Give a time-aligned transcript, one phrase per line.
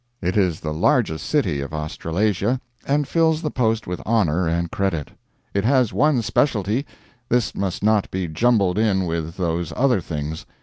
[0.19, 5.11] It is the largest city of Australasia, and fills the post with honor and credit.
[5.53, 6.87] It has one specialty;
[7.29, 10.47] this must not be jumbled in with those other things.